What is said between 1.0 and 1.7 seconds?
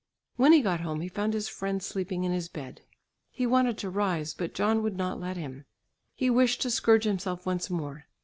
he found his